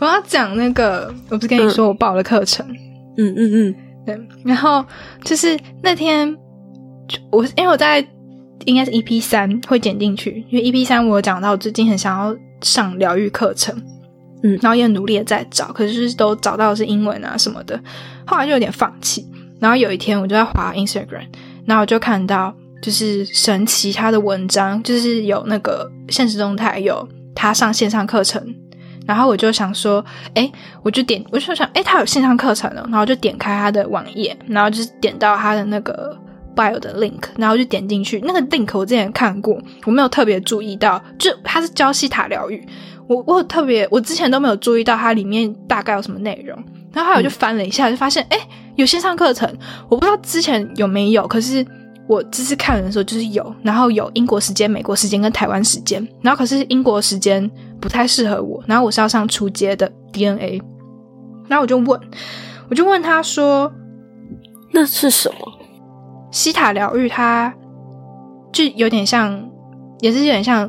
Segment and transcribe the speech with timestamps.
[0.00, 2.64] 我要讲那个，我不是跟你说我报了课程，
[3.16, 3.74] 嗯嗯嗯，
[4.06, 4.20] 对。
[4.44, 4.84] 然后
[5.24, 6.36] 就是那天，
[7.30, 8.06] 我因为我在
[8.64, 13.74] 应该是 EP 三会剪进去，因为 EP 三我有讲到我最近很想要上疗愈课程，
[14.44, 17.80] 嗯，然后也很努力的在找，可是都找到的是英文啊什么的，
[18.24, 19.26] 后来就有点放弃。
[19.60, 21.26] 然后有一天我就在滑 Instagram，
[21.66, 28.54] 然后我就看到就是神奇他的文章，就是有那个现实动态有他上线上课程。
[29.08, 30.52] 然后我就想说，哎，
[30.82, 36.14] 我就点，我就想，哎，他有线上课程了，然后就点开他的网页，然后就是点到他的那个
[36.54, 38.20] bio 的 link，然后就点进去。
[38.26, 42.62] 那个 link 我之前看过，我没有特别注意到，就他是教西塔疗愈，
[43.06, 46.62] 我我特别，我之前都没有注意到它里面大概有什么内容。
[46.92, 48.38] 然后后来我就翻了一下，就发现，哎，
[48.76, 49.50] 有线上课程，
[49.88, 51.64] 我不知道之前有没有，可是
[52.08, 57.50] 我这次看的时候就是有，然后有英国时间、美国时间跟台湾时间，然后可是英国时间。
[57.80, 60.60] 不太适合我，然后我是要上初阶的 DNA，
[61.46, 62.00] 然后我就问，
[62.68, 63.72] 我就问他说
[64.74, 65.36] ：“那是什么？”
[66.32, 67.54] 西塔疗愈，它
[68.50, 69.48] 就有点像，
[70.00, 70.68] 也是有点像，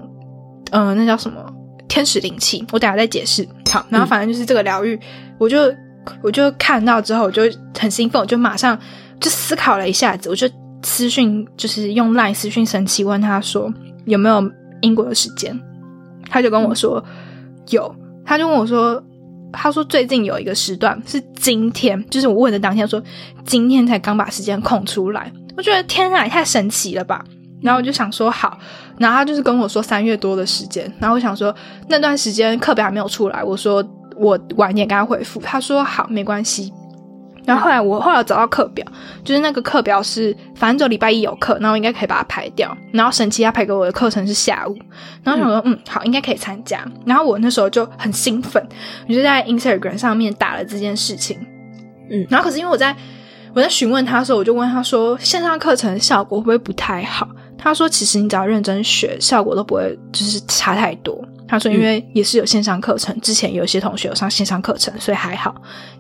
[0.70, 1.44] 嗯，那叫什么
[1.88, 2.64] 天使灵气？
[2.72, 3.44] 我等下再解释。
[3.72, 5.00] 好，然后反正就是这个疗愈，
[5.40, 5.62] 我就
[6.22, 7.42] 我就看到之后，我就
[7.76, 8.80] 很兴奋，我就马上
[9.20, 10.48] 就思考了一下子，我就
[11.00, 14.44] 私讯，就是用 LINE 私讯神奇问他说有没有
[14.82, 15.58] 英国的时间。
[16.30, 17.02] 他就跟我说
[17.70, 19.02] 有，他就问我说，
[19.54, 23.02] 他说最近有一个时段是今天，就是我问的当天说
[23.46, 27.24] 今天才刚把时间空出来，我觉得天啊，也太神奇了吧！
[27.62, 28.60] 然后我就想说好，
[28.98, 31.56] 然后他就是跟我说三月多的时间，然后我想说
[31.88, 33.82] 那段时间课表还没有出来，我说
[34.18, 36.74] 我晚点跟他回复，他说好，没关系。
[37.50, 38.86] 然后后来我后来找到课表，
[39.24, 42.78] 就是那个课表是反正就礼拜一有课，然后应该可以把它排掉。
[42.92, 44.78] 然后神奇他排给我的课程是下午，
[45.24, 46.86] 然后想说嗯好应该可以参加。
[47.08, 48.64] 然后我那时候就很兴奋，
[49.08, 51.40] 我就在 Instagram 上面打了这件事情。
[52.12, 52.96] 嗯，然后可是因为我在
[53.56, 57.28] 我在询问他的时候，我就问他说线上课程效果会不会不太好？
[57.62, 61.22] 他说其实你只要认真学，效果都不会就是差太多。
[61.46, 65.54] 他说：“因为也是有线上课程，之前有一些同学有上线上课程，所以还好。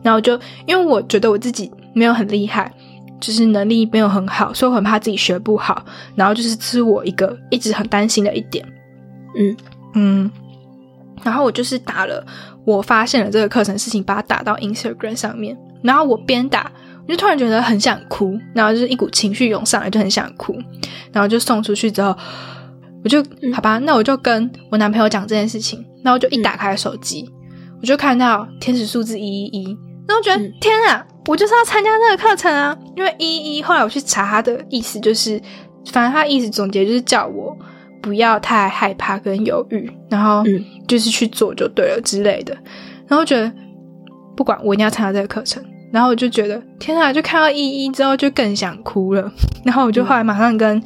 [0.03, 2.71] 然后就因为我觉得我自己没有很厉害，
[3.19, 5.83] 就是能力没有很好，所以我很怕自己学不好。
[6.15, 8.63] 然后就是是我一个一直很担心的一点。
[9.35, 9.57] 嗯
[9.95, 10.31] 嗯。
[11.23, 12.23] 然后我就是打了，
[12.63, 15.57] 我发现了这个课程事情，把它打到 Instagram 上面。
[15.81, 16.71] 然后我边打，我
[17.09, 20.55] 就突然觉得很想哭，然后就是一股情绪涌上来，就很想哭。
[21.11, 22.15] 然后就送出去之后。”
[23.01, 25.85] 我就好吧，那我就跟我男朋友讲这件事情。
[26.03, 27.29] 然后就一打开手机，
[27.81, 32.77] 我就看到天使数字一一一，然后觉得天啊，我就是要参加这个课程啊！
[32.97, 35.41] 因为一一一，后来我去查他的意思，就是
[35.91, 37.57] 反正他意思总结就是叫我
[38.01, 40.43] 不要太害怕跟犹豫，然后
[40.85, 42.53] 就是去做就对了之类的。
[43.07, 43.49] 然后觉得
[44.35, 49.31] 不管我一定要参加这个课程，然后我就觉得天啊，就看到一一之后就更想哭了。
[49.65, 50.81] 然后我就后来马上跟。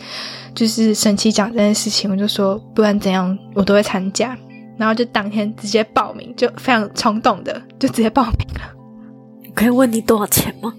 [0.56, 4.38] 就是神奇讲这件事情，我就说不管怎样我都会参加，
[4.78, 9.52] 然后就当天直接报名，就非常冲动的就直接报名了。
[9.56, 10.72] 可以问你多少钱吗？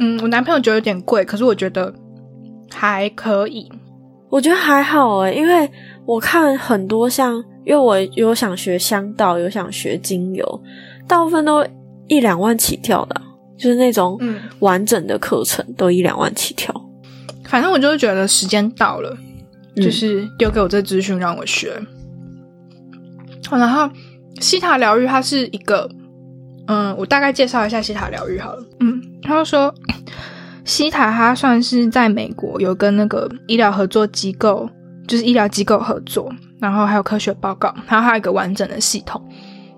[0.00, 1.94] 嗯，我男朋友觉得有点贵，可是我觉得
[2.70, 3.72] 还可以。
[4.28, 5.70] 我觉得还好诶，因为
[6.04, 10.62] 我看很多像，因为我有想学香道，有想学精油，
[11.08, 11.66] 大部分都
[12.06, 13.18] 一两万起跳的，
[13.62, 14.18] 就是那种
[14.58, 16.74] 完整的课程都一两万起跳。
[17.44, 19.16] 反正我就是觉得时间到了，
[19.76, 21.80] 就是丢给我这资讯让我学。
[23.50, 23.88] 然后
[24.40, 25.88] 西塔疗愈它是一个，
[26.66, 28.64] 嗯，我大概介绍一下西塔疗愈好了。
[28.80, 29.72] 嗯，他就说
[30.64, 34.68] 西塔它算是在美国有跟那个医疗合作机构，
[35.06, 39.22] 就是医疗机构合作，然后还有科学报告，然后还有一个完整的系统。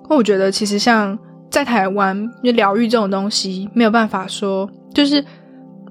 [0.09, 1.19] 我觉得其实像
[1.55, 5.25] 在台湾，就疗愈这种东西没有办法说，就是。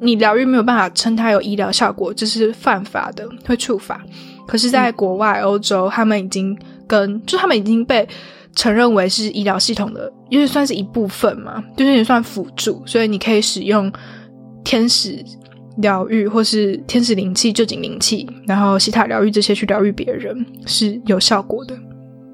[0.01, 4.03] 你疗愈没有办法称它有医疗效果，这是犯法的，会触法。
[4.45, 8.05] 可是，在国外，欧洲，他们已经跟，就他们已经被
[8.53, 13.89] 承认为是医疗系统的，因为算是一部分嘛，就是也算辅助，所以你可以使用
[14.65, 15.23] 天使
[15.77, 21.73] 疗愈或是天使灵气、旧景灵气，然后西塔疗愈这些去疗愈别人是有效果的。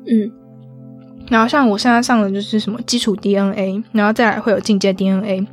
[0.07, 0.31] 嗯，
[1.29, 5.45] 然后像我现在上的就是什么基础 DNA，然后再来会有进阶 DNA，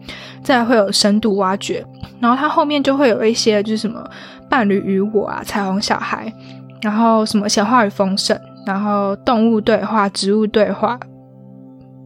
[0.43, 1.85] 再来会有深度挖掘，
[2.19, 4.03] 然后它后面就会有一些就是什么
[4.49, 6.33] 伴侣与我啊、彩虹小孩，
[6.81, 10.99] 然后什么显化与丰盛，然后动物对话、植物对话，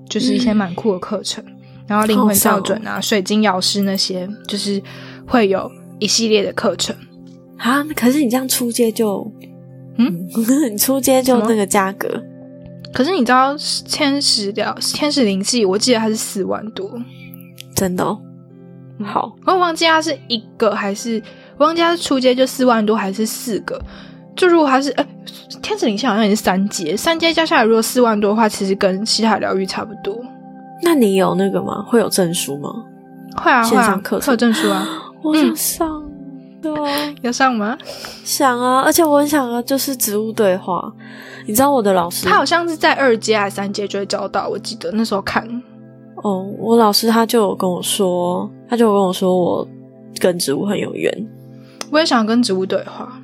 [0.08, 1.42] 就是一些蛮酷的课程。
[1.86, 4.80] 然后灵魂校准啊、水晶药师那些，就是
[5.26, 6.94] 会有一系列的课程
[7.56, 7.84] 啊。
[7.96, 9.28] 可是你这样出街就，
[9.96, 10.26] 嗯，
[10.70, 12.22] 你出街就那个价格。
[12.92, 13.54] 可是你知道
[13.86, 16.90] 天使疗天使灵气，我记得它是四万多，
[17.74, 18.04] 真的。
[19.04, 21.22] 好，我忘记它是一个还是，
[21.56, 23.80] 我忘记它是出街就四万多还是四个。
[24.36, 25.06] 就如果它是，哎，
[25.62, 30.16] 天使灵气好像也是三阶，三阶加下来如果四万多的话，其实跟西塔疗愈差不多。
[30.82, 31.82] 那你有那个吗？
[31.86, 32.70] 会有证书吗？
[33.36, 34.86] 会啊，线上课有证书啊。
[35.22, 36.02] 我想上，
[36.62, 37.76] 对啊，要上吗？
[38.24, 40.92] 想啊，而且我很想啊，就是植物对话。
[41.50, 45.44] 你知道我的老师，他好像是在二阶还是三阶就会教到，我记得那时候看。
[46.22, 49.68] 哦，我老师他就有跟我说，他就有跟我说我
[50.20, 51.12] 跟植物很有缘。
[51.90, 53.20] 我也想跟植物对话。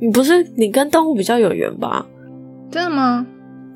[0.00, 2.06] 你不是你跟动物比较有缘吧？
[2.70, 3.26] 真的吗？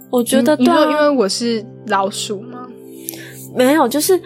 [0.08, 2.66] 我觉得，对、啊因为我是老鼠吗？
[3.54, 4.18] 没有，就是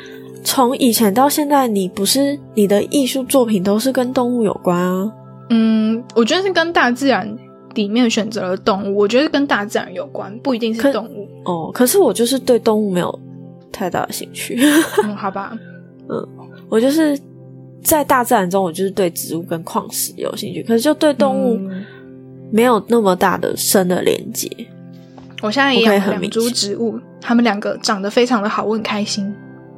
[0.45, 5.13] 从以前到现在，你不是你的艺术作品都是跟动物有关啊？
[5.51, 7.37] 嗯，我觉得是跟大自然
[7.83, 11.71] 里面选择了动物，我觉得跟大自然有关，不一定是动物哦。
[11.73, 13.21] 可是我就是对动物没有
[13.71, 14.59] 太大的兴趣。
[15.05, 15.57] 嗯，好吧，
[16.11, 16.29] 嗯，
[16.69, 17.17] 我就是
[17.83, 21.61] 在大自然中，我就是对植物跟矿石有兴趣，可是就对动物
[22.51, 24.51] 没有那么大的深的连接。
[25.41, 29.33] 我现在也养两株植物，它们两个长得非常的好，我很开心。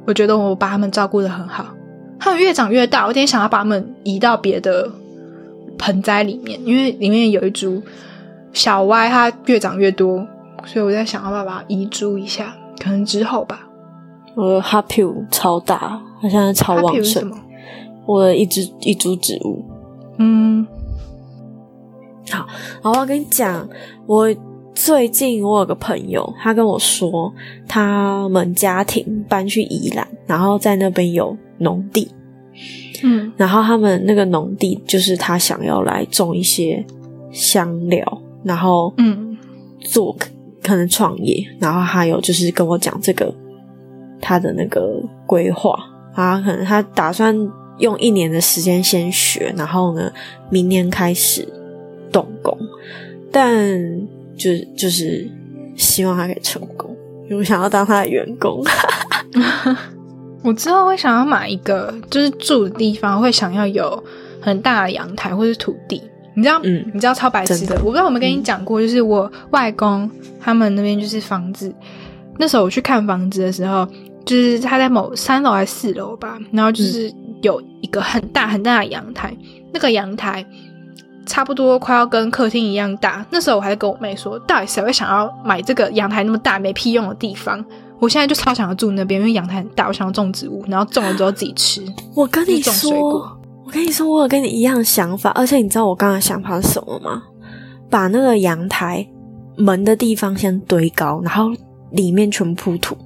[0.07, 1.67] 我觉得我把它们照顾的很好，
[2.19, 4.89] 它们越长越大，我有点想要把它们移到别的
[5.81, 7.81] 盆栽里面，因为里面有一株
[8.53, 10.25] 小歪，它越长越多，
[10.63, 13.67] 所以我在想要不要把它移株一下，可能之后吧。
[14.35, 17.29] 我的 Happy 超大，它现在超旺盛。
[18.05, 19.65] 我的一只一株植物，
[20.17, 20.65] 嗯，
[22.29, 22.47] 好，
[22.83, 23.67] 然后我跟你讲，
[24.05, 24.33] 我。
[24.73, 27.31] 最近我有个朋友，他跟我说，
[27.67, 32.09] 他们家庭搬去宜兰，然后在那边有农地，
[33.03, 36.85] 嗯，然后他们那个农地就是他想要来种一些
[37.31, 39.37] 香料，然后嗯，
[39.79, 40.15] 做
[40.63, 43.33] 可能创业，然后还有就是跟我讲这个
[44.19, 45.77] 他的那个规划，
[46.13, 47.35] 他可能他打算
[47.79, 50.11] 用一年的时间先学，然后呢，
[50.49, 51.47] 明年开始
[52.11, 52.57] 动工，
[53.31, 54.07] 但。
[54.37, 55.29] 就就是
[55.75, 56.97] 希望他可以成功，
[57.29, 58.63] 因为想要当他的员工。
[60.43, 64.03] 我之后会想要买一个，就是住的地方会想要有
[64.41, 66.01] 很大的阳台或者土地。
[66.33, 67.75] 你知道，嗯，你知道超白痴的。
[67.75, 70.09] 我不知道有没有跟你讲过，就是我外公
[70.39, 71.73] 他们那边就是房子。
[72.37, 73.85] 那时候我去看房子的时候，
[74.25, 79.35] 就是他在某三楼还是四楼吧，然后就是有一个很大很大的阳台，
[79.73, 80.45] 那个阳台。
[81.23, 87.63] 差不多快要跟客厅一样大，那时候我还跟我妹说，到底谁会想要买这个阳台那么大没屁用的地方？
[88.01, 91.85] 我现在就超想要住那边，因为阳台很大，我想要种植物，然后种了之后自己吃。
[92.15, 92.91] 我跟你说，
[93.63, 97.21] 我跟你说，我有跟你一样的想法，而且你知道我刚刚想法是什么吗？
[97.91, 99.07] 把那个阳台
[99.55, 101.51] 门的地方先堆高，然后
[101.91, 102.97] 里面全部铺土。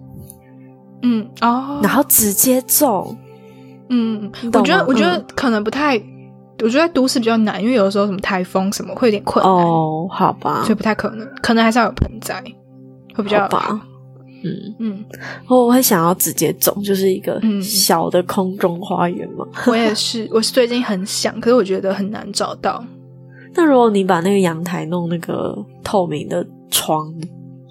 [1.01, 3.17] 嗯哦，然后直接种。
[3.89, 6.01] 嗯，我觉得我觉得可能不太。
[6.63, 12.41] 我觉得都市比较难，因为有的时候什么台风什么会有点困难哦，好吧，所以不太可能，可能还是要有盆栽
[13.13, 13.77] 会比较好。
[14.45, 15.05] 嗯嗯，
[15.47, 19.45] 我我会想要直接种，就是一个小的空中花园嘛。
[19.65, 22.83] 我也是，我是最近很想，可是我觉得很难找到。
[23.55, 27.11] 那如果你把那个阳台弄那个透明的窗，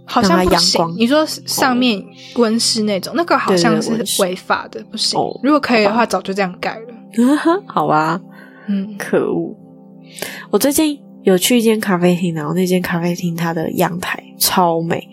[0.07, 0.83] 好像不行。
[0.99, 2.02] 你说上面
[2.37, 5.19] 温室那种，那个好像是违法的，不行。
[5.43, 7.62] 如果可以的话，早就这样盖了。
[7.69, 8.21] 好吧。
[8.66, 9.54] 嗯，可恶！
[10.50, 15.07] 我最近有去一间咖啡厅，然后那间咖啡厅它的阳台超美，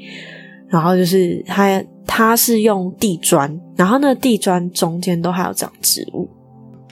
[0.72, 6.28] 然后就是它它是用地砖，然后那地砖中间都还有长植物，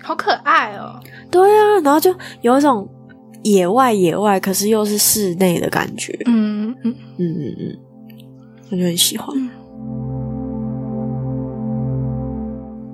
[0.04, 1.00] 好可爱哦！
[1.32, 2.88] 对啊，然后就有一种
[3.44, 6.14] 野外野外，可是又是室内的感觉。
[6.26, 7.80] 嗯嗯嗯嗯嗯，
[8.70, 9.36] 我就很喜欢。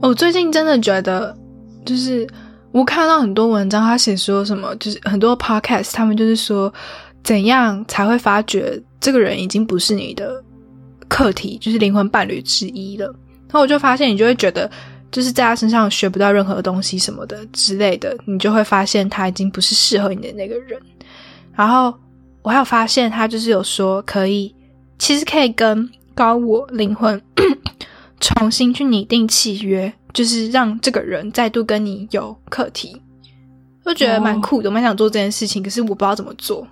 [0.02, 1.36] 我最近真的觉得
[1.84, 2.26] 就是。
[2.72, 6.70] 我看到很多文章，他写说什么，就是很多 podcast，他们就是说
[7.24, 10.44] 怎样才会发觉这个人已经不是你的
[11.08, 13.06] 课题，就是灵魂伴侣之一了。
[13.48, 14.70] 然后我就发现，你就会觉得
[15.12, 20.80] 就是在他身上学不到任何东西什么的之类的，你就会发现他已经不是适合你的那个人。
[21.54, 21.94] 然后
[22.42, 24.54] 我还有发现，他就是有说可以，
[25.00, 27.22] 其实可以跟高我灵魂
[28.20, 33.02] 重新去拟定契约，就是让这个人再度跟你有课题，
[33.86, 36.68] 就觉得蛮酷的，蛮想做这件事情，可是我不知道怎么做。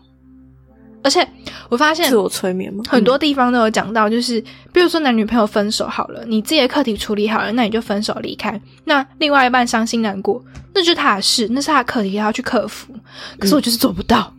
[1.03, 1.27] 而且
[1.69, 2.83] 我发现自我催眠吗？
[2.87, 4.41] 很多地方都有讲到，就是
[4.71, 8.59] 比如说男女朋友分手好了，你自己的课题处理好了，那你就分手离开。
[8.85, 10.43] 那另外一半伤心难过，
[10.73, 12.93] 那就是他的事，那是他的课题，要去克服。
[13.37, 14.33] 可是我就是做不到，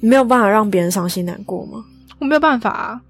[0.00, 1.84] 没有办法让别人伤心难过吗？
[2.18, 3.00] 我没有办法啊。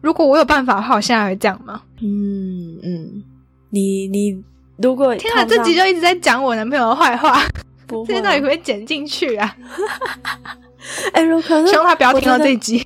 [0.00, 1.82] 如果我有办法的话，我现在会这样吗？
[2.00, 3.22] 嗯嗯，
[3.70, 4.36] 你你
[4.76, 7.42] 如果天啊，这集就一直在讲我男朋友的坏话，
[7.86, 9.56] 不这些到底会不会剪进去啊？
[11.12, 12.82] 哎，如果希望他不要听到这一集。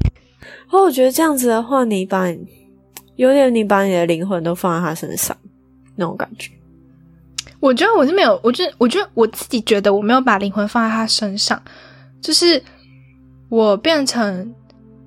[0.70, 2.26] 哦，我觉得这样子的话，你把
[3.16, 5.36] 有点你把你的灵魂都放在他身上
[5.96, 6.50] 那种感觉。
[7.60, 11.60] 我觉得我是没有，我觉得我觉得我自己觉得我没有把灵魂放在他身上，
[12.20, 12.62] 就是
[13.48, 14.54] 我变成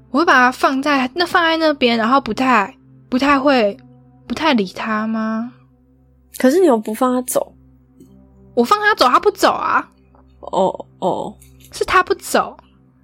[0.09, 2.75] 我会把它放在那放在那边，然后不太
[3.07, 3.77] 不太会
[4.27, 5.53] 不太理他吗？
[6.37, 7.53] 可是你又不放他走，
[8.55, 9.89] 我放他走，他不走啊？
[10.39, 11.33] 哦哦，
[11.71, 12.57] 是他不走。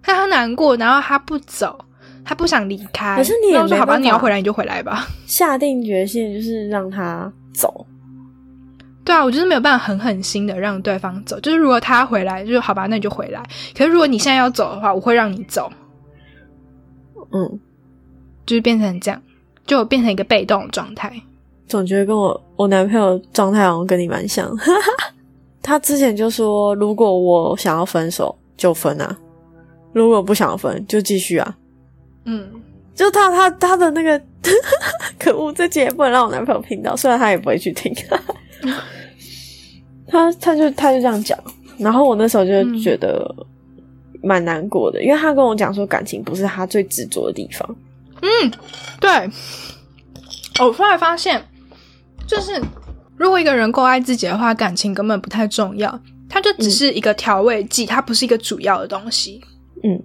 [0.08, 1.78] 看他难过，然后他不走，
[2.24, 3.18] 他不想离开。
[3.18, 5.06] 可是你也说好吧，你要回来你就回来吧。
[5.28, 7.86] 下定决心就是让他走。
[9.04, 11.38] 对啊，我就是没有办法狠狠心的让对方走。
[11.42, 13.44] 就是如果他回来，就好吧，那你就回来。
[13.78, 15.70] 可是如果你现在要走的话，我会让你走。
[17.34, 17.60] 嗯，
[18.46, 19.22] 就是变成这样，
[19.66, 21.12] 就变成一个被动状态。
[21.68, 24.50] 总觉得跟我我男朋友状态好像跟你蛮像。
[25.62, 29.18] 他之前就说，如果我想要分手，就分啊。
[29.94, 31.58] 如果不想分，就继续啊。
[32.26, 32.50] 嗯，
[32.94, 34.22] 就他他他的那个
[35.20, 37.94] 可恶，这节不能让我男朋友听到，虽然他也不会去听。
[40.08, 41.38] 他他就他就这样讲，
[41.78, 43.30] 然后我那时候就觉得
[44.24, 47.76] 蛮难过的，因为他跟我讲说感情不是他最执着的地方。
[48.22, 48.52] 嗯，
[49.00, 49.30] 对。
[50.60, 51.40] 我后来发现，
[52.26, 52.60] 就是
[53.16, 59.40] 如果一个人够爱自己的话，感情根本不太重要，它就只是一个调味剂，它不是一个主要的东西。
[59.84, 60.02] 嗯，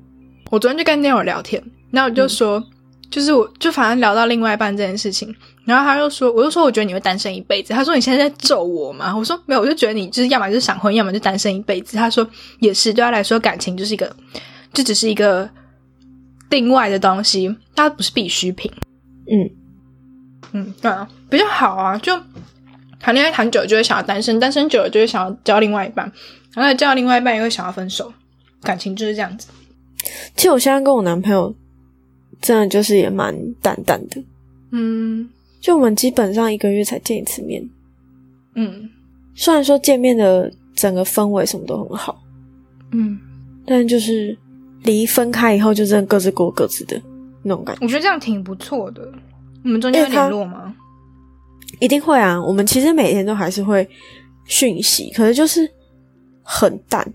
[0.51, 2.63] 我昨天就跟那友聊天，然后我就说，
[3.11, 7.73] 就是我就反正聊到另外一半这件事情，然后他又说，我就说我觉得你会单身一辈子。
[7.73, 9.17] 他说你现在在咒我吗？
[9.17, 11.97] 我说没有，我就觉得你就是要么就是闪婚，要么就单身一辈子。
[11.97, 12.29] 他说
[12.61, 14.15] 也是，对他来说感情就是一个，
[14.73, 15.49] 就只是一个
[16.51, 18.71] 另外的东西，它不是必需品。
[19.31, 19.51] 嗯
[20.53, 22.19] 嗯，对啊，比较好啊，就
[23.01, 26.11] 谈恋爱谈久了就会想要单身，单身久了就会想要交另外一半，
[26.55, 28.13] 然后交另外一半也会想要分手，
[28.63, 29.49] 感情就是这样子。
[30.35, 31.55] 其实我现在跟我男朋友
[32.41, 34.23] 真的就是也蛮淡淡的，
[34.71, 35.29] 嗯，
[35.61, 37.63] 就我们基本上一个月才见一次面，
[38.55, 38.91] 嗯，
[39.35, 42.23] 虽然说见面的整个氛围什么都很好，
[42.91, 43.19] 嗯，
[43.65, 44.37] 但就是
[44.83, 47.01] 离分开以后就真的各自过各自的
[47.43, 47.85] 那种感觉。
[47.85, 49.13] 我觉得这样挺不错的。
[49.63, 50.75] 你们中间有联络吗？
[51.79, 53.89] 一定会啊，我们其实每天都还是会
[54.47, 55.71] 讯息，可是就是
[56.43, 57.13] 很淡，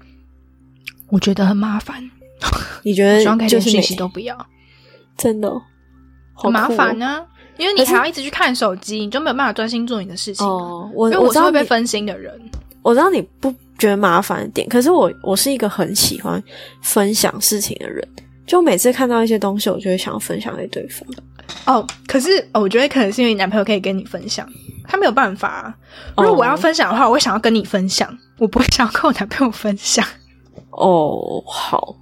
[1.10, 2.02] 我觉得很麻烦。
[2.84, 4.38] 你觉得就是信息都不要，
[5.18, 5.52] 真的
[6.34, 7.26] 好麻烦呢？
[7.58, 10.46] 因为你还要一直去看手机，你就没有办法专心做你的事情。
[10.46, 12.40] 哦，我因为我是会被分心的人。
[12.84, 16.42] 我知道你不觉得麻烦的点，可是我我是一个很喜欢
[16.84, 18.08] 分享事情的人。
[18.46, 21.06] 就每次看到一些东西，我就会想要分享给对方。
[21.66, 24.48] 哦，可是我觉得可能是因为你男朋友可以跟你分享，
[24.88, 25.76] 他没有办法。
[26.16, 30.06] 如果我要分享的话，我会想要跟你分享，我不会想要跟我男朋友分享。
[30.78, 31.96] 哦，好，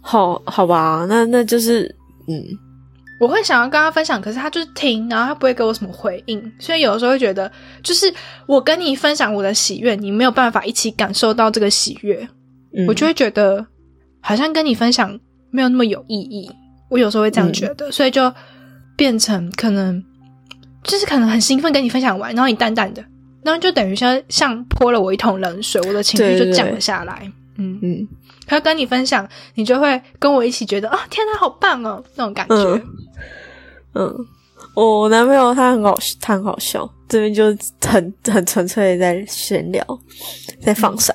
[0.00, 1.92] 好，好吧，那那就是，
[2.28, 2.42] 嗯，
[3.20, 7.50] 我会想要跟他分享，可是他就是听，然后他不会给我什么回应，所以有的时候会觉得，
[7.82, 8.12] 就是
[8.46, 12.28] 我跟你分享我的喜悦，你没有办法一起感受到这个喜悦，
[12.86, 13.66] 我就会觉得
[14.20, 15.18] 好像跟你分享
[15.50, 16.50] 没有那么有意义。
[16.90, 18.32] 我有时候会这样觉得，所以就
[18.96, 20.00] 变成可能
[20.84, 23.04] 就是可能很兴奋跟你分享完，然后你淡淡的。
[23.44, 27.30] 然后就等于像像泼了我一桶冷水，我的情绪就降了下来。
[27.56, 28.08] 嗯嗯，
[28.46, 32.82] 他跟你分享，你就会跟我一起觉得啊，天哪，好棒哦，那种感觉。
[33.94, 34.12] 嗯，
[34.74, 39.86] 我男朋友他很好，他很好笑，这边就很很纯粹的在闲聊，
[40.60, 41.14] 在放闪。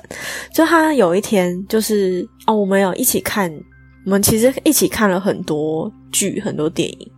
[0.54, 3.52] 就他有一天就是哦，我们有一起看，
[4.06, 7.12] 我们其实一起看了很多剧，很多电影。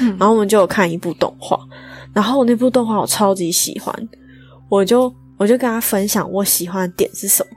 [0.00, 1.58] 嗯，然后我们就有看一部动画，
[2.14, 3.94] 然后那部动画我超级喜欢。
[4.72, 7.50] 我就我就跟他分享我喜欢的点是什么，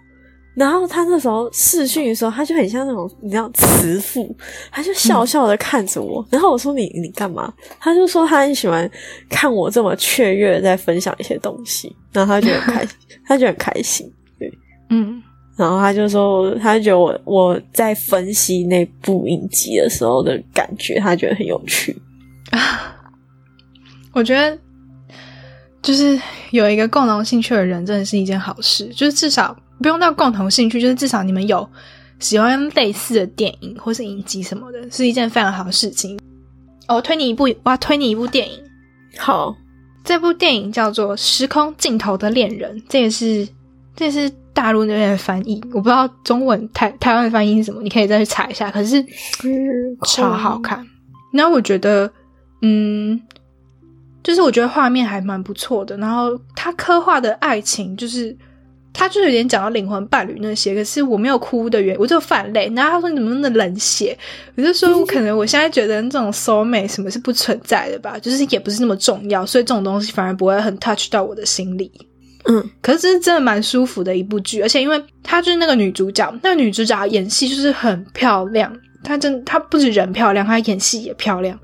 [0.54, 4.36] 然后他那时候试训的时候，他就很像那种你知道慈父，
[4.70, 7.54] 他就笑笑的看着我，然后我说你你干嘛？
[7.80, 8.90] 他就说他很喜欢
[9.30, 12.96] 看我这么雀跃在分享一些东西，然后他就很开心，
[13.26, 14.52] 他就很开心，对，
[14.90, 15.24] 嗯，
[15.56, 21.96] 然后他就说他觉得我我在分析那部影集的时候的感觉，他觉得很有趣。
[22.52, 22.94] 啊，
[24.12, 24.58] 我觉得
[25.86, 28.88] 就是有一个共同兴趣的人，真的是一件好事。
[28.88, 31.70] 就是至少不用到共同兴趣，就是至少你们有
[32.18, 36.20] 喜欢类似的电影或是影集什么的，是一件非常好的事情。
[36.88, 38.60] 我推你一部，我要推你一部电影。
[39.20, 39.56] 好，
[40.04, 43.48] 这部电影叫做《时空尽头的恋人》，这也是
[43.96, 48.72] 这也是大陆那边的翻译，我不知道中文台台湾的翻译是什么，你可以再去查一下。
[48.72, 49.06] 可是
[50.04, 50.84] 超好看。
[51.32, 52.12] 然后我觉得，
[52.64, 53.22] 嗯。
[54.26, 58.36] 就是我觉得画面还蛮不错的，然后他刻画的爱情，就是
[58.92, 62.68] 他就有点讲到灵魂伴侣那些，可是我没有哭的原因，我就泛泪。
[62.76, 64.18] 然后他说你怎么那么冷血？
[64.56, 71.92] 我就说可能我现在觉得这种 soul mate 什么是不存在的吧，就是也不是那么重要，所以这种东西反而不会很 touch 到我的心里。
[72.46, 81.60] 嗯，可是真的蛮舒服的一部剧，而且因为她就是那个女主角，那个女主角演戏就是很漂亮，她真她不止人漂亮，她演戏也漂亮，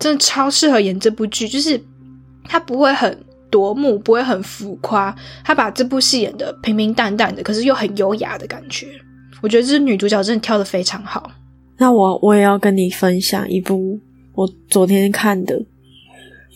[0.00, 1.80] 真的超适合演这部剧，就是。
[2.50, 3.16] 他不会很
[3.48, 5.14] 夺目，不会很浮夸，
[5.44, 8.88] 他把这部戏演的平平淡淡的，可是又很优雅的感觉。
[9.40, 11.30] 我觉得这女主角真的挑的非常好。
[11.78, 13.98] 那我我也要跟你分享一部
[14.34, 15.58] 我昨天看的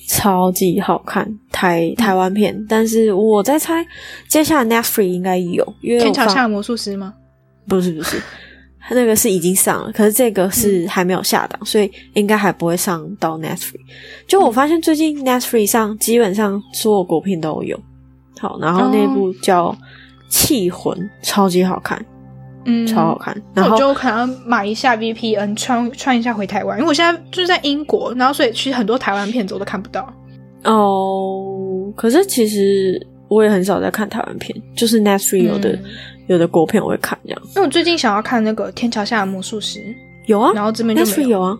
[0.08, 3.86] 超级好看台台湾片，但是我在猜
[4.28, 7.14] 接下来 Netflix 应该有，因为天桥下的魔术师吗？
[7.68, 8.20] 不是不是。
[8.86, 13.80] 他那个是已经上了，可是这个是还没有下档，所以应该还不会上到 Netflix。
[14.26, 17.80] 就我发现最近 Netflix 上基本上所有国片都有。
[18.38, 19.70] 好，然后那部叫
[20.28, 22.04] 《气魂》，超级好看，
[22.66, 23.34] 嗯，超好看。
[23.54, 30.12] 然后我就可能买一下 VPN，穿穿一下回台湾，因为我现在就是在英国，然后所以其实很多台湾片子我都看不到。
[30.64, 35.78] 哦，可是其实我也很少在看台湾片，就是 Netflix 有的。
[36.26, 39.80] 有的国片我会看这样，因为我最近想要看那个《天桥下的魔术师》，
[40.26, 41.58] 有啊，然后这边就没有啊。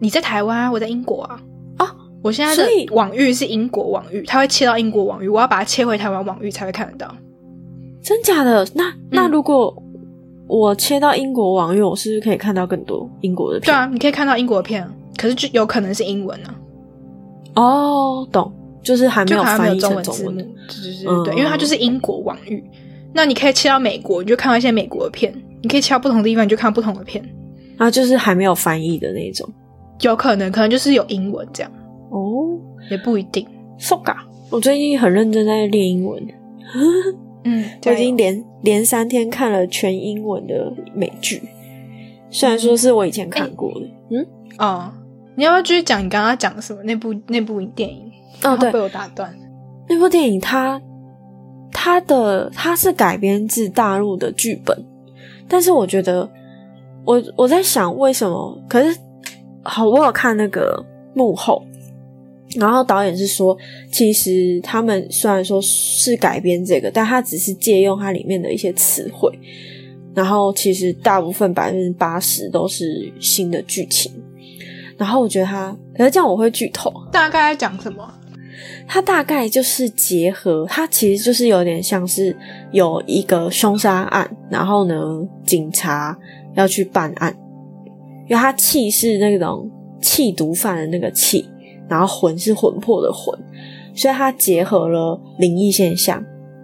[0.00, 1.40] 你在台湾，我在英国啊。
[1.78, 7.14] 啊，我现在的网域是英国网域，它会切到英国网域，我要把它切回台湾网域才会看得到。
[8.02, 8.66] 真假的？
[8.74, 9.74] 那那如果
[10.48, 13.72] 我切到英国网域，我是不是可以看到更多英国的片？
[13.72, 14.86] 对啊，你可以看到英国的片，
[15.16, 16.54] 可是就有可能是英文呢。
[17.54, 22.62] 哦，懂，就是还没有翻译成中文，对对对对，因为它就是英国网域。
[23.14, 25.30] 那你可以切到美国，你就看到一些美国的片；
[25.62, 27.22] 你可以切到不同的地方，你就看不同的片。
[27.78, 29.48] 啊，就是还没有翻译的那种，
[30.00, 31.72] 有可能，可能就是有英文这样。
[32.10, 32.58] 哦，
[32.90, 33.46] 也不一定。
[33.78, 34.14] So ga，
[34.50, 36.22] 我最近很认真在练英文。
[37.44, 41.42] 嗯， 我已经连连三天看了全英文的美剧，
[42.30, 43.86] 虽然说是我以前看过的。
[44.10, 44.26] 嗯，
[44.58, 44.92] 哦，
[45.36, 46.82] 你要不要继续讲你刚刚讲的什么？
[46.84, 48.10] 那部那部电影？
[48.44, 49.34] 哦，对，被我打断。
[49.88, 50.80] 那部电影它。
[51.72, 54.84] 它的它是改编自大陆的剧本，
[55.48, 56.30] 但是我觉得
[57.04, 58.56] 我我在想为什么？
[58.68, 58.96] 可是
[59.62, 61.64] 好，我有看那个幕后，
[62.56, 63.56] 然后导演是说，
[63.90, 69.32] 其实他们虽然说是改编这个，但他只是借用它里面的一些词汇，
[70.14, 74.12] 然后其实大部分百分之八十都是新的剧情。
[74.98, 78.08] 然后我觉得他，可是这样我会剧透，大概在讲什么？
[78.86, 82.36] 它大概就是结合，它其实就是有点像是
[82.70, 84.94] 有一个凶杀案，然后呢，
[85.44, 86.16] 警察
[86.54, 87.34] 要去办案，
[88.28, 89.70] 因为它气是那种
[90.00, 91.48] 气毒犯的那个气，
[91.88, 93.38] 然后魂是魂魄的魂，
[93.94, 96.22] 所以它结合了灵异现象、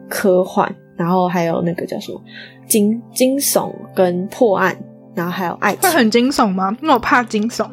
[0.09, 2.21] 科幻，然后还有那个叫什么
[2.67, 4.77] 惊惊悚跟破案，
[5.15, 5.83] 然后还有爱情。
[5.83, 6.77] 会很惊悚吗？
[6.83, 7.67] 因为我怕惊悚。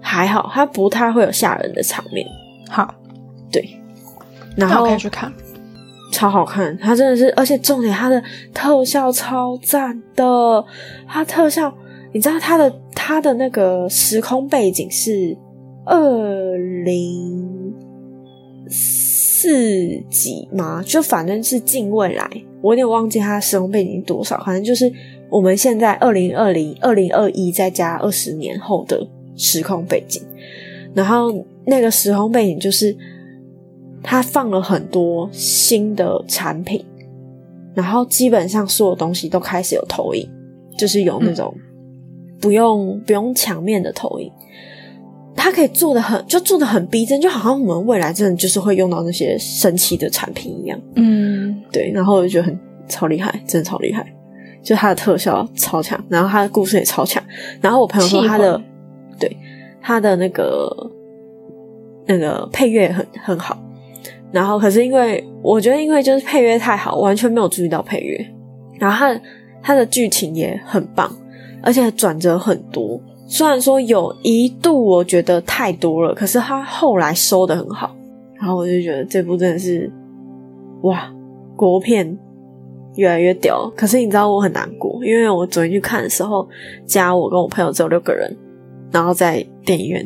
[0.00, 2.26] 还好，它不太会有吓人的场面。
[2.68, 2.94] 好。
[3.54, 3.78] 对，
[4.56, 5.32] 然后可以去看，
[6.10, 6.76] 超好看。
[6.78, 8.20] 它真的是，而且重点，它的
[8.52, 10.64] 特效超赞的。
[11.06, 11.72] 它特效，
[12.12, 15.36] 你知道它的它的那个时空背景是
[15.84, 17.72] 二零
[18.68, 20.82] 四几吗？
[20.84, 22.28] 就反正是近未来，
[22.60, 24.42] 我有点忘记它的时空背景多少。
[24.44, 24.92] 反正就是
[25.30, 30.20] 我们现在二零二零、二零二一再加二十年后的时空背景。
[30.92, 31.32] 然后
[31.66, 32.96] 那个时空背景就是。
[34.06, 36.84] 他放了很多新的产品，
[37.72, 40.30] 然后基本上所有东西都开始有投影，
[40.76, 41.52] 就是有那种
[42.38, 44.30] 不用不用墙面的投影，
[45.34, 50.78] 它可以做的很就做的很逼真，就好像我们未来真的就是会用到那些神奇的产品一样。
[50.96, 54.06] 嗯，对，然后我就觉得很超厉害，真的超厉害，
[54.62, 57.24] 就它的特效超强，然后它的故事也超强。
[57.62, 58.60] 然后我朋友说他的
[59.18, 59.34] 对
[59.80, 60.70] 他的那个
[62.06, 63.58] 那个配乐很很好。
[64.34, 68.26] 然后，可是因为我觉得，因为就是配乐太好，完全没有注意到配乐。
[68.80, 69.20] 然后，它
[69.62, 71.08] 它的剧情也很棒，
[71.62, 77.94] 而且转折很多，虽然说有一度我觉得太多了，可是他后来收的很好，
[78.34, 79.88] 然后我就觉得这部真的是
[80.82, 81.08] 哇，
[81.54, 82.18] 国片
[82.96, 83.72] 越来越屌。
[83.76, 86.46] 可是你知道我很难过，因为我昨天去看的时候，
[86.84, 88.36] 加我跟我朋友只有六个人，
[88.90, 90.04] 然后在电影院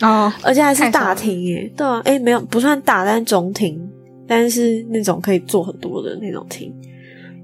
[0.00, 3.80] 哦，而且还是大厅耶，对啊，哎，没有不算大，但是中庭，
[4.26, 6.74] 但是那种可以坐很多的那种厅，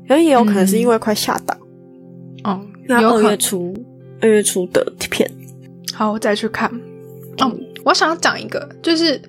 [0.09, 1.57] 可能也有可能是因为快下档，
[2.45, 3.75] 哦，那二月初。
[4.25, 5.29] 二月初的片，
[5.93, 6.71] 好，我再去看。
[7.41, 7.53] 哦，
[7.85, 9.21] 我想要讲一个，就是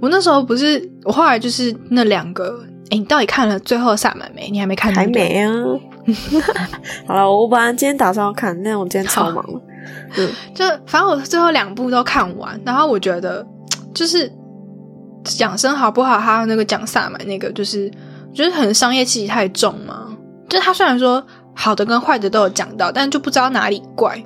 [0.00, 2.64] 我那时候不是，我后来就是那两个。
[2.88, 4.48] 哎，你到底看了最后萨满没？
[4.50, 4.90] 你还没看？
[4.94, 5.52] 还没啊。
[7.06, 9.60] 好了，我本来今天打算要看，但我今天超忙了。
[10.16, 13.46] 嗯，就反正我最后两部都看完，然后我觉得
[13.94, 14.30] 就是
[15.38, 16.18] 养生好不好？
[16.18, 17.90] 还有那个讲萨满那个，就是
[18.30, 20.16] 我觉得可能商业气息太重嘛。
[20.48, 21.24] 就是他虽然说。
[21.56, 24.20] 好的跟坏的都有讲到，但就不知道哪里怪，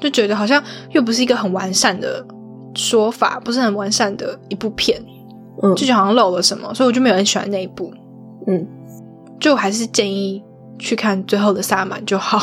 [0.00, 2.26] 就觉得好像又不是一个很完善的
[2.74, 5.00] 说法，不是很完善的一部片，
[5.62, 7.94] 嗯，就好像漏了什么，所以我就没有很喜欢那一部，
[8.48, 8.66] 嗯，
[9.38, 10.42] 就还是建议
[10.76, 12.40] 去看最后的萨满就好。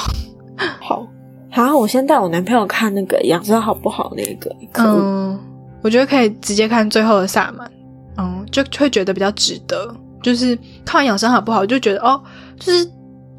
[0.79, 1.05] 好，
[1.53, 5.39] 好，我先带我男朋友看那个养生好不好那个，嗯，
[5.81, 7.71] 我觉得可以直接看最后的萨满，
[8.17, 12.21] 嗯，就会觉得比较值得，就是看完养生好不好，就觉得哦，
[12.59, 12.89] 就是。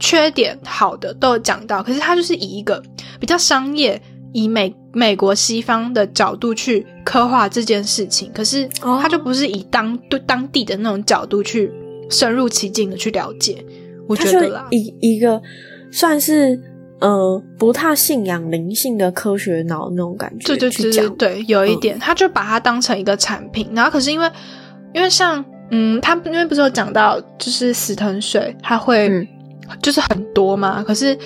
[0.00, 2.82] 缺点好的都有讲到，可是他就是以一个
[3.20, 3.98] 比较商业、
[4.32, 8.68] 以美美国西方的角度去刻画这件事情，可是
[9.00, 11.72] 他就不是以当对当地的那种角度去
[12.10, 13.64] 深入其境的去了解。
[14.08, 15.40] 我觉得啦，一一个
[15.92, 16.60] 算是
[17.06, 24.30] 呃不太信仰灵性的科学脑那种感觉，对对对对对，有一点，他就把它当成一个产品，然后可是因为
[24.92, 29.28] 因为像嗯，他因为不是有讲到就是死藤水，他会。
[29.80, 31.18] 就是很多嘛，可是，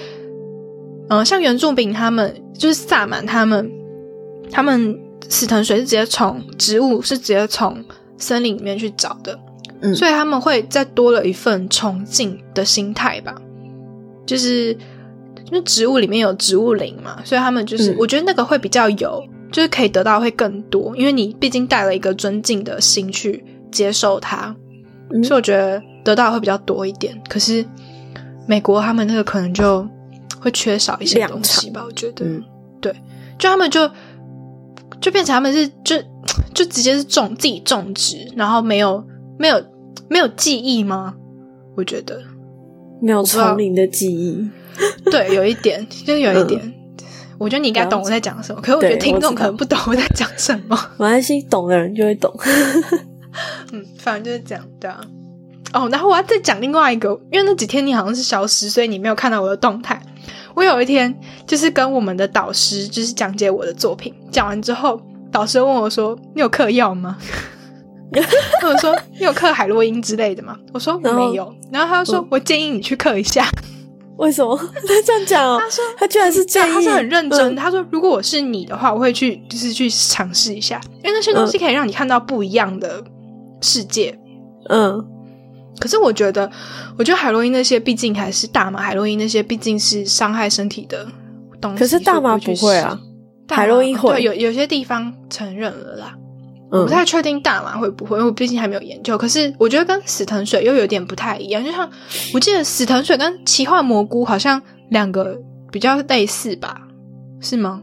[1.09, 3.69] 嗯，像原住民他们，就是萨满他们，
[4.49, 4.97] 他们
[5.29, 7.85] 死藤水是直接从植物，是直接从
[8.17, 9.37] 森林里面去找的，
[9.81, 13.35] 嗯，所以他们会再多了一份崇敬的心态吧，
[14.25, 14.75] 就是
[15.51, 24.55] 因为植物里面有植物灵嘛，所以他们就是，我觉得那个会比较有，就是可以得到会更多，因为你毕竟带了一个尊敬的心去接受它，
[25.23, 27.65] 所以我觉得得到会比较多一点，可是。
[28.51, 29.87] 美国他们那个可能就
[30.41, 32.25] 会缺少一些东西吧，我觉得，
[32.81, 32.91] 对，
[33.39, 33.87] 就他们就
[35.03, 35.95] 就变成他们是就
[36.55, 39.07] 就直接是种自己种植，然后没有
[39.39, 39.63] 没有
[40.09, 41.15] 没有记忆吗？
[41.77, 42.23] 我觉得。
[43.03, 44.49] 没有丛林的记忆，
[45.11, 46.75] 对，有一点，就是有一点，
[47.39, 52.33] 我觉得你应该懂我在讲什么，可是我觉得听众可能不懂我在讲什么， 没关系，懂的人就会懂，
[53.73, 55.01] 嗯，反正就是这样，对啊。
[55.75, 60.01] 哦，然后我要再讲另外一个，因为那几天你好像是消失，所以你没有看到我的动态。
[60.55, 61.15] 我有一天
[61.47, 67.19] 就是跟我们的导师就是讲解我的作品，讲完之后，导师问我说：“你有嗑药吗？”
[68.63, 73.47] 或者说：“你有嗑海洛因之类的吗？”我说：“没有。”然后他就说：“我建议你去嗑一下。”
[74.19, 75.59] 为什么 他这样讲哦？
[75.61, 77.57] 他说：“他居然是这样，他是很认真。
[77.57, 83.03] 他说：如果我是你的话，我会去就是去尝试一下，因为那些东西可以让你看到不一样的
[83.63, 84.19] 世界。”
[84.71, 85.05] 嗯。
[85.81, 86.51] 可是我觉得，
[86.99, 91.07] 我觉得海洛因那些毕竟还是大麻，海洛因那些毕竟是伤害身体的
[91.61, 91.79] 东西。
[91.79, 92.99] 可是大麻不会啊，
[93.49, 94.21] 海洛因会。
[94.21, 96.17] 有有些地方承认了啦，
[96.71, 99.17] 我不太确定大麻会不会，因为我毕竟还没有研究。
[99.17, 101.89] 可是我觉得跟死藤水又有点不太一样，就像
[102.35, 105.39] 我记得死藤水跟奇幻蘑菇好像两个
[105.71, 106.83] 比较类似吧？
[107.41, 107.83] 是吗？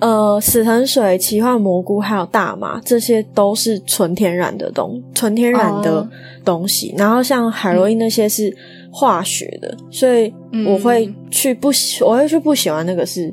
[0.00, 6.08] 呃，死藤水、奇幻蘑菇还有大麻，这些都是纯天然的东，纯天然的
[6.42, 6.94] 东西。
[6.96, 8.50] 然后像海洛因那些是
[8.90, 10.32] 化学的，所以
[10.66, 13.30] 我会去不喜，我会去不喜欢那个是，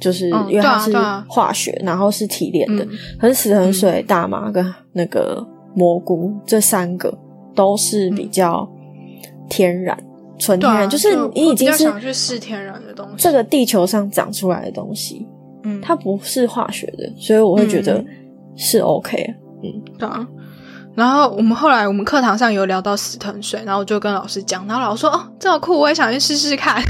[0.00, 0.92] 就是因为它是
[1.28, 2.86] 化学，然后是提炼的。
[3.18, 7.16] 可是死藤水、大麻跟那个蘑菇这三个
[7.54, 8.68] 都是比较
[9.48, 9.96] 天然、
[10.38, 15.26] 纯天然，就是你已经是去试天然的东西，这个地球上长出来的东西。
[15.62, 18.02] 嗯，它不是化学的，所以我会觉得
[18.56, 19.34] 是 OK。
[19.62, 20.26] 嗯，对啊。
[20.94, 26.82] 然后我们后来我们课堂上有聊到死藤水，然后我就跟老师讲，然后老师说：“哦，这么酷，我也想去试试看。”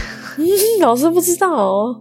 [0.81, 2.01] 老师不知道哦，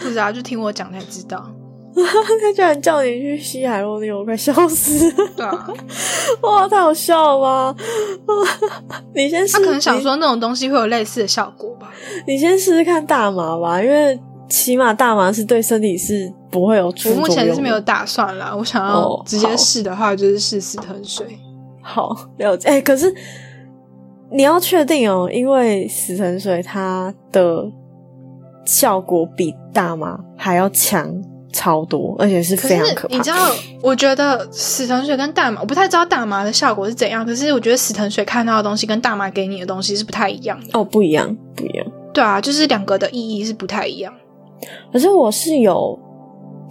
[0.00, 1.44] 不知道就听我讲才知道。
[1.94, 5.08] 他居然叫你去西海洛那我快笑死！
[5.36, 5.68] 对啊，
[6.42, 7.82] 哇，太好笑了吧！
[9.14, 11.92] 你先，他可能想说那种东西会有类似的效果吧？
[12.26, 14.18] 你先试试看大麻吧，因为。
[14.46, 17.22] 起码大麻是对身体是不会有副作用。
[17.22, 21.26] 我目前是没有打算啦，我想要直接试的话，就是试死藤水。
[21.82, 23.12] 好了解，哎，可是
[24.34, 27.64] 你要确定哦，因为死藤水它的
[28.64, 31.14] 效果比大麻还要强
[31.52, 33.16] 超多，而且是非常可怕。
[33.16, 33.36] 你知道，
[33.80, 37.24] 我觉得死藤水跟大麻，我不太知道大麻的效果是怎样。
[37.24, 40.76] 可是我觉得死藤水看到的东西跟大麻给你的东西是不太一样的。
[40.76, 41.86] 哦，不一样，不一样。
[42.12, 44.12] 对啊，就是两个的意义是不太一样。
[44.92, 45.96] 可是我是有，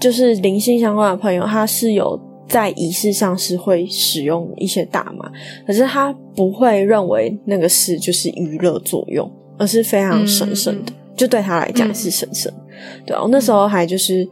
[0.02, 5.32] 就是灵性相关的朋友，他是有在仪式上是会使用一些大麻，
[5.66, 12.52] 可是他不会认为那个事就是娱乐作用，而是非常神圣的，就对他来讲是神圣。
[13.06, 14.28] 对啊，我那时候还就是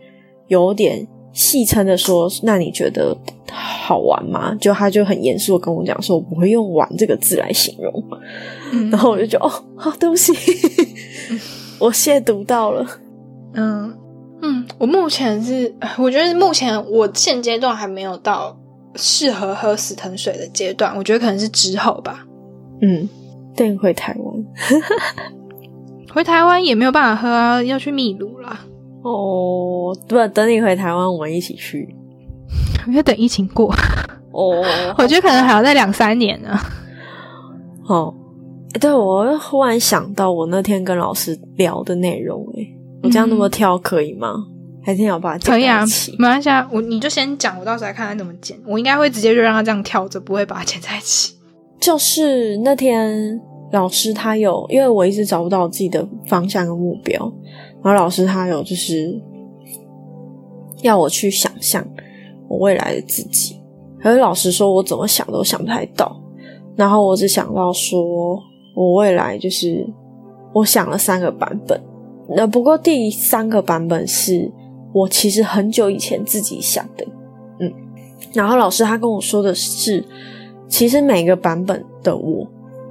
[0.48, 3.16] 有点戏称的说，那你觉得
[3.52, 4.54] 好玩吗？
[4.56, 8.04] 就他就很严肃的跟我讲说，我不会用“玩”这个字来形容。
[8.90, 10.34] 然后我就觉得，哦，好，对不起，
[11.80, 12.86] 我亵渎到了。
[13.54, 13.94] 嗯
[14.42, 18.58] 嗯，我目前是，我觉得目前我现阶段还没有到
[18.96, 22.26] 适合喝死藤水的阶段，我觉得可能是之后吧。
[22.82, 23.08] 嗯，
[23.56, 24.46] 等回台湾，
[26.14, 28.60] 回台湾也没有办法喝啊，要去秘鲁啦。
[29.04, 31.96] 哦，不，等你回台湾，我们一起去。
[32.94, 33.74] 要等疫情过。
[34.32, 34.64] 哦，
[34.98, 36.58] 我觉得可能还要再两三年呢。
[37.88, 38.14] 哦，
[38.80, 42.68] 对，我忽然想到我那天跟老师聊的内容，诶
[43.04, 44.34] 我这样那么跳可以吗？
[44.84, 45.84] 还是要把它可以啊，
[46.18, 46.68] 没关系啊。
[46.72, 48.58] 我你就先讲，我到时候来看看怎么剪。
[48.66, 51.36] 我应该会直接就让他这样跳着，不会把它剪在一起。
[51.80, 53.40] 就是那天
[53.72, 57.20] 老师他有，因为我一直找不到自己的方向跟目标，
[57.84, 59.20] 然后老师他有就是
[60.82, 61.86] 要我去想象
[62.48, 63.60] 我未来的自己。
[64.00, 66.20] 可是老师说我怎么想都想不太到，
[66.76, 68.40] 然后我只想到说
[68.76, 69.88] 我未来就是
[70.54, 71.80] 我想了三个版本。
[72.36, 74.52] 那不过第三个版本是
[74.94, 77.06] 我其实很久以前自己想的，
[77.60, 77.72] 嗯，
[78.34, 80.04] 然后老师他跟我说的是，
[80.68, 82.48] 其实每个版本的我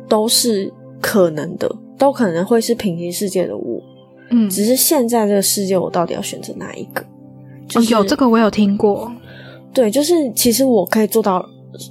[0.09, 3.83] 都是可能的，都可能会是平行世界的我，
[4.31, 7.05] 嗯，只是现在这个世界我到底要选择哪一个？
[7.89, 9.13] 有这个我有听过，
[9.73, 11.45] 对，就是其实我可以做到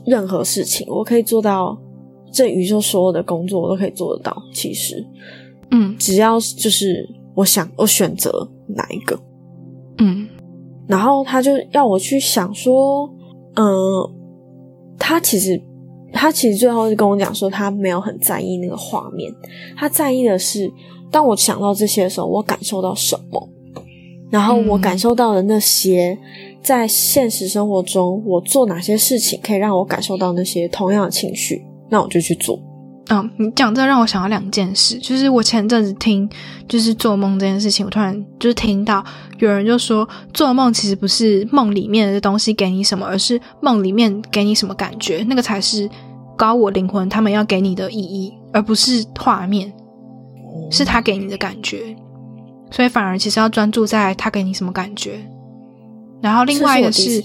[0.05, 1.77] 任何事情，我可以做到
[2.31, 5.05] 这宇宙所有的工作我都可以做得到，其实，
[5.71, 7.07] 嗯，只要就是。
[7.35, 9.17] 我想，我选择哪一个？
[9.99, 10.27] 嗯，
[10.87, 13.09] 然后他就要我去想说，
[13.55, 13.65] 嗯，
[14.97, 15.61] 他其实，
[16.11, 19.31] 他其实最后就跟我讲说，他没有很在意那个画面，
[19.77, 20.71] 他在意的是，
[21.11, 23.49] 当我想到这些的时候，我感受到什么，
[24.31, 26.17] 然后我感受到的那些，
[26.61, 32.59] 在现实生活中，我做哪些事情可以让我感受到那些同样的情绪，那我就去做。
[33.11, 36.29] 嗯，你讲这让我想到两件事，就是我前阵子听，
[36.67, 39.03] 就是做梦这件事情，我突然就是听到
[39.39, 45.89] 有人就说，做梦其实不是梦里面的东西给你什么，而是梦里面给你什么感觉，那个才是
[46.37, 49.71] 高我灵魂他们要给你的意义，而不是画面，
[50.71, 51.95] 是他给你的感觉，
[52.71, 55.19] 所以反而其实要专注在他给你什么感觉。
[56.21, 57.23] 然后另外一个是，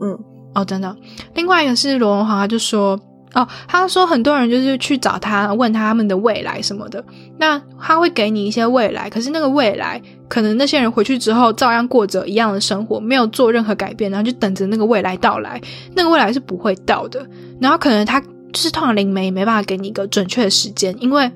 [0.00, 0.18] 嗯，
[0.54, 0.96] 哦，真的，
[1.34, 2.98] 另外一个是罗文华就说。
[3.36, 7.04] 哦，他说很多人就是去找他，问他们的未来什么的。
[7.38, 15.60] 那他会给你一些未来，可是那个未来，可能那些人回去之后照样过着一样的生活，没有做任何改变，然后就等着那个未来到来。
[15.94, 17.24] 那个未来是不会到的。
[17.60, 21.30] 然后可能他就是通常灵媒没办法给你一个准确的时间，因为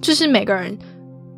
[0.00, 0.76] 就是每个人。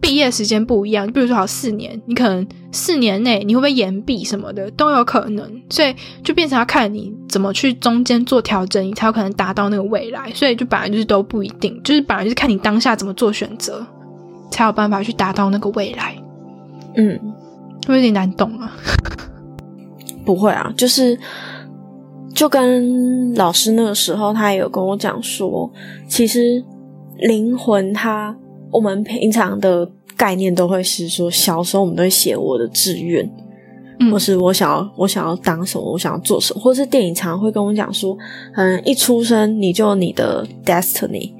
[0.06, 5.92] 毕业时间不一样，比如说好四年，你可能四年内你会不会延毕什么的都有可能，所以
[6.22, 10.30] 就变成要看你怎么去中间做调整，你才有可能达到那个未来。
[10.32, 13.84] 所以就本来就是都不一定，就是本来就是看你当下怎么做选择，
[14.48, 16.16] 才有办法去达到那个未来。
[16.94, 17.18] 嗯，
[17.88, 18.72] 会有点难懂啊。
[20.24, 21.18] 不会啊，就是
[22.32, 25.68] 就跟老师那个时候，他也有跟我讲说，
[26.08, 26.64] 其实
[27.18, 28.36] 灵魂它。
[28.72, 33.30] 我们平常的概念都会是说，小时候我们都会写我的志愿，
[34.10, 38.16] 或是我想要我想要当什么，我想要做什么，或是电影常常会跟我讲说，
[38.54, 41.32] 嗯，一出生你就你的 destiny，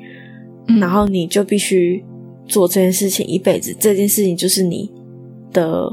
[0.78, 2.04] 然后你就必须
[2.46, 4.90] 做这件事情一辈子，这件事情就是你
[5.52, 5.90] 的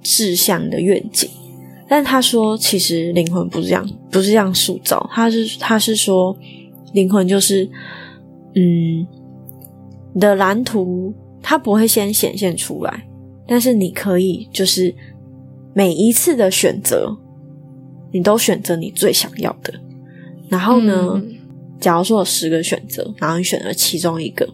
[0.00, 1.28] 志向的愿景。
[1.88, 6.34] 但他说，其实灵魂不是这样，不是这样塑造，他是他是说，
[6.94, 7.68] 灵魂就是，
[8.54, 9.06] 嗯。
[10.14, 11.10] 你的蓝图
[11.42, 13.06] 它不会先显现出来，
[13.48, 14.94] 但是你可以就是
[15.74, 17.14] 每一次的选择，
[18.12, 19.74] 你都选择你最想要的。
[20.48, 21.20] 然后呢，
[21.80, 24.48] 假如说有十个选择，然后你选了其中一个，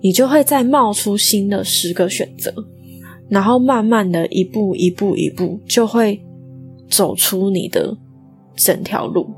[0.00, 2.54] 你就会再冒出新的十个选择，
[3.28, 6.22] 然后慢慢的一步一步一步就会
[6.88, 7.96] 走出你的
[8.54, 9.28] 整条路。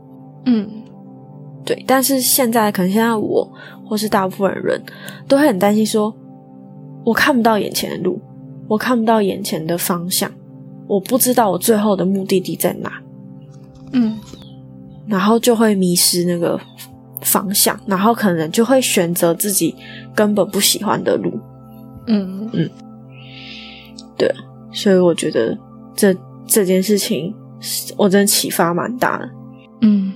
[0.45, 0.69] 嗯，
[1.65, 1.83] 对。
[1.87, 3.53] 但是现在可能现在我。
[3.85, 4.83] 或是大部分人
[5.29, 6.17] 都会很担心，说
[7.05, 8.21] 我看不到眼前的路，
[8.69, 10.31] 我看不到眼前的方向，
[10.87, 13.03] 我不知道我最后的目的地在哪，
[13.93, 14.19] 嗯，
[15.07, 16.61] 然后就会迷失那个
[17.21, 19.75] 方向，然后可能就会选择自己
[20.15, 21.39] 根本不喜欢的路，
[22.07, 22.71] 嗯嗯，
[24.17, 24.33] 对，
[24.73, 25.59] 所以我觉得
[25.97, 26.15] 这
[26.47, 27.35] 这件事情
[27.97, 29.29] 我真的启发蛮大的，
[29.81, 30.13] 嗯。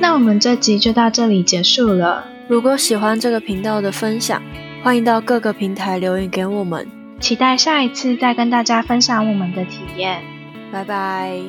[0.00, 2.33] 那我们这集就到这里结束了。
[2.46, 4.42] 如果喜欢这个频道的分享，
[4.82, 6.86] 欢迎到各个平台留言给我们。
[7.18, 10.22] 期待下一次再跟大家分享我们的体验。
[10.70, 11.40] 拜拜。